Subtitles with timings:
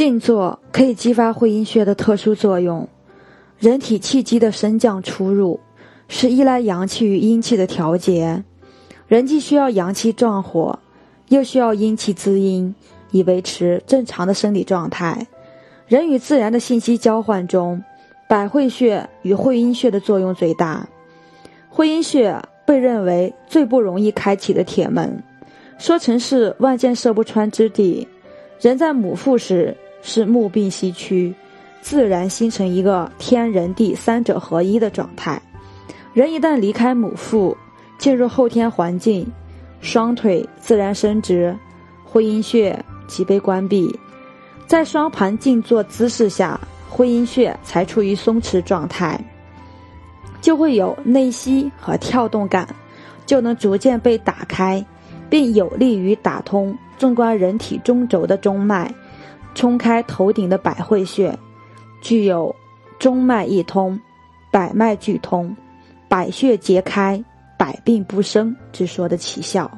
[0.00, 2.88] 静坐可以激发会阴穴的特殊作用。
[3.58, 5.60] 人体气机的升降出入
[6.08, 8.42] 是依赖阳气与阴气的调节。
[9.08, 10.78] 人既需要阳气壮火，
[11.28, 12.74] 又需要阴气滋阴，
[13.10, 15.26] 以维持正常的生理状态。
[15.86, 17.84] 人与自然的信息交换中，
[18.26, 20.88] 百会穴与会阴穴的作用最大。
[21.68, 25.22] 会阴穴被认为最不容易开启的铁门，
[25.76, 28.08] 说成是万箭射不穿之地。
[28.62, 31.34] 人在母腹时是目病息躯，
[31.80, 35.40] 自然形成一个天人地三者合一的状态。
[36.12, 37.56] 人一旦离开母腹，
[37.98, 39.26] 进入后天环境，
[39.80, 41.56] 双腿自然伸直，
[42.04, 43.98] 会阴穴即被关闭。
[44.66, 46.58] 在双盘静坐姿势下，
[46.88, 49.18] 会阴穴才处于松弛状态，
[50.40, 52.68] 就会有内吸和跳动感，
[53.26, 54.84] 就能逐渐被打开，
[55.28, 58.92] 并有利于打通纵观人体中轴的中脉，
[59.54, 61.36] 冲开头顶的百会穴，
[62.00, 62.54] 具有
[62.98, 63.98] 中脉一通、
[64.50, 65.54] 百脉俱通、
[66.08, 67.22] 百穴皆开、
[67.58, 69.70] 百病不生之说的奇效。